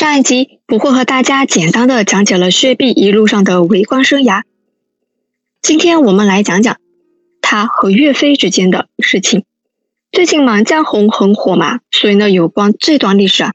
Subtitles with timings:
[0.00, 4.44] 上一集不会和大家简单的讲解了薛弼一路上的为官生涯，
[5.60, 6.78] 今天我们来讲讲
[7.42, 9.44] 他和岳飞之间的事情。
[10.10, 13.52] 最近《满江红》很火嘛，所以呢，有关这段历史啊，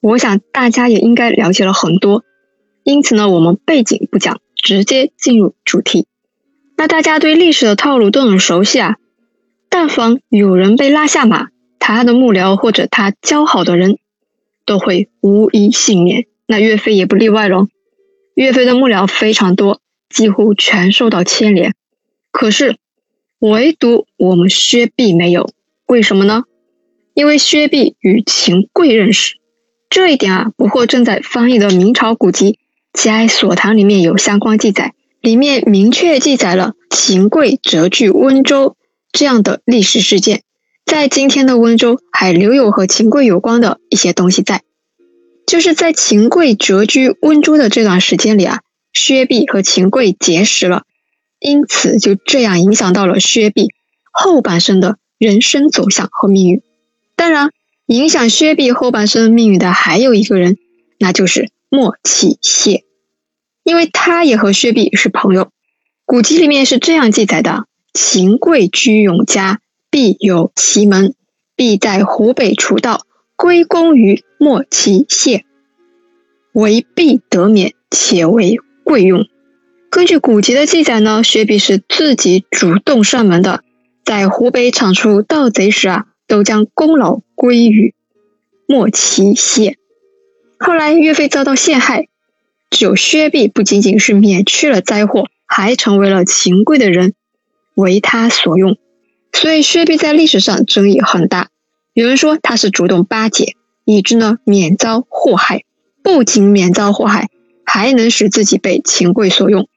[0.00, 2.22] 我想大家也应该了解了很多。
[2.84, 6.06] 因此呢，我们背景不讲，直接进入主题。
[6.76, 8.98] 那大家对历史的套路都很熟悉啊，
[9.68, 11.48] 但凡有人被拉下马，
[11.80, 13.98] 他的幕僚或者他交好的人。
[14.64, 17.68] 都会无一幸免，那岳飞也不例外喽。
[18.34, 21.74] 岳飞的幕僚非常多，几乎全受到牵连。
[22.30, 22.76] 可是，
[23.38, 25.50] 唯独我们薛弼没有，
[25.86, 26.44] 为什么呢？
[27.14, 29.36] 因为薛弼与秦桧认识，
[29.90, 32.52] 这一点啊，不惑正在翻译的明朝古籍
[32.94, 38.76] 《齐哀所堂》里面有相关记载，里面明确记载了秦桧谪居温州
[39.12, 40.42] 这样的历史事件。
[40.84, 44.62] 在今天的温州，还留有和秦桧有关的一些东西在。
[45.46, 48.60] 就是在秦桧谪居温州的这段时间里啊，
[48.92, 50.84] 薛弼和秦桧结识了，
[51.40, 53.68] 因此就这样影响到了薛弼
[54.12, 56.62] 后半生的人生走向和命运。
[57.16, 57.50] 当然，
[57.86, 60.58] 影响薛弼后半生命运的还有一个人，
[60.98, 62.84] 那就是莫启谢，
[63.64, 65.50] 因为他也和薛弼是朋友。
[66.04, 69.60] 古籍里面是这样记载的：秦桧居永嘉。
[69.92, 71.14] 必有其门，
[71.54, 73.02] 必在湖北除道，
[73.36, 75.44] 归功于莫其谢，
[76.54, 79.26] 为必得免，且为贵用。
[79.90, 83.62] 根据古籍的记载呢，薛弼是自己主动上门的，
[84.02, 87.94] 在湖北铲除盗贼时啊，都将功劳归于
[88.66, 89.76] 莫其谢。
[90.58, 92.08] 后来岳飞遭到陷害，
[92.70, 97.12] 只有薛弼不仅仅是免去了灾祸，还成为了秦桧的人，
[97.74, 98.78] 为他所用。
[99.32, 101.48] 所以薛弼在历史上争议很大，
[101.94, 105.64] 有人说他是主动巴结，以致呢免遭祸害，
[106.02, 107.28] 不仅免遭祸害，
[107.64, 109.68] 还能使自己被秦桧所用。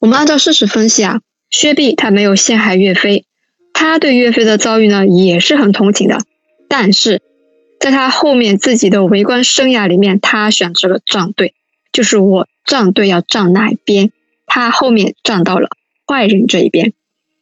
[0.00, 3.24] 我们按照事实分析啊，薛弼他没有陷害岳飞，
[3.72, 6.18] 他对岳飞的遭遇呢也是很同情的，
[6.66, 7.20] 但是
[7.78, 11.54] 在他后面自己的为官生涯里面，他选择了站队，
[11.92, 14.10] 就是我站队要站哪边，
[14.46, 15.68] 他后面站到了
[16.06, 16.94] 坏人这一边，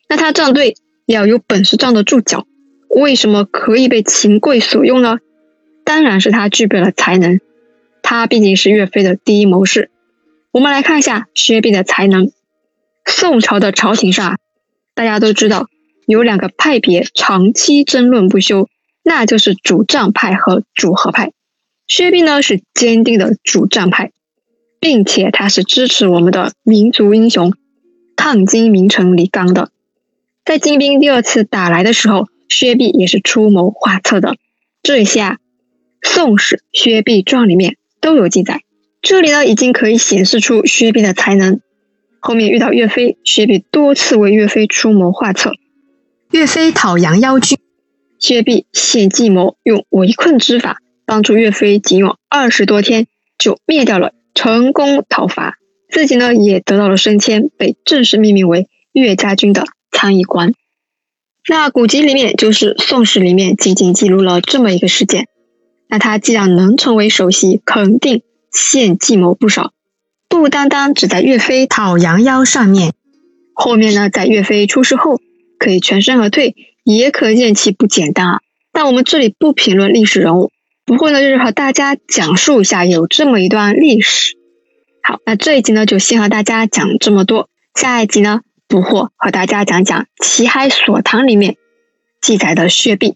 [0.09, 0.77] 那他站队。
[1.07, 2.47] 要有本事站得住脚。
[2.89, 5.19] 为什么可以被秦桧所用呢？
[5.85, 7.41] 当然是他具备了才能。
[8.03, 9.91] 他毕竟是岳飞的第一谋士。
[10.53, 12.31] 我们来看一下薛弼的才能。
[13.05, 14.39] 宋朝的朝廷上，
[14.95, 15.69] 大家都知道
[16.07, 18.69] 有两个派别长期争论不休，
[19.03, 21.33] 那就是主战派和主和派。
[21.87, 24.11] 薛弼呢是坚定的主战派，
[24.81, 27.53] 并且他是支持我们的民族英雄
[28.17, 29.71] 抗金名臣李纲的。
[30.47, 34.37] 在金兵第二次打来的时候，薛弼也是出谋划策的。
[34.81, 35.41] 这下，
[36.09, 38.61] 《宋史·薛弼传》里面都有记载。
[39.03, 41.59] 这里呢，已经可以显示出薛弼的才能。
[42.21, 45.51] 后面遇到岳飞，薛弼多次为岳飞出谋划策。
[46.31, 47.59] 岳飞讨杨腰军，
[48.21, 55.57] 薛弼献计谋，用围困之法帮助岳飞，仅用二十多天就灭掉了，成功讨伐，
[55.91, 59.65] 自己呢也得到了升迁，被正式命名为岳家军的。
[59.97, 60.53] 参议官，
[61.49, 65.27] 那古籍里面就是《宋史》里面仅仅记录了这么一个事件。
[65.89, 69.73] 那他既然能成为首席，肯定献计谋不少，
[70.29, 72.93] 不单单只在岳飞讨杨腰上面，
[73.55, 75.19] 后面呢，在岳飞出事后
[75.59, 76.55] 可以全身而退，
[76.85, 78.41] 也可见其不简单啊。
[78.73, 80.53] 但我们这里不评论历史人物，
[80.85, 84.37] 不过呢，就是和大家讲述一下有这么一段历史。
[85.03, 88.43] 好，那这一集呢，就先和大家讲这么多，下一集呢。
[88.77, 91.57] 不惑和大家讲讲《齐海所堂》里面
[92.21, 93.15] 记载的血病。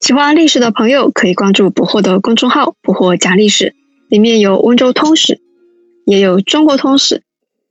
[0.00, 3.74] 喜欢历史的朋友可以关注不惑的公众号“不惑讲历史”，
[4.10, 5.40] 里面有温州通史，
[6.04, 7.22] 也有中国通史，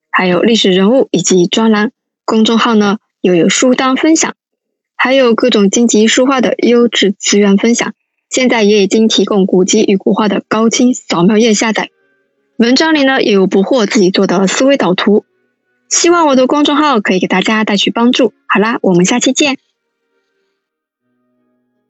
[0.10, 1.92] 还有历史人物以及专栏。
[2.26, 4.34] 公众号呢又有书单分享，
[4.96, 7.94] 还有各种经籍书画的优质资源分享。
[8.32, 11.92] 现在也已经提供古籍与古画的高清扫描页下载。
[12.58, 15.24] 文章里呢也有不惑自己做的思维导图。
[15.90, 18.34] 希望我的公众号可以给大家带去帮助。
[18.48, 19.58] 好啦，我们下期见。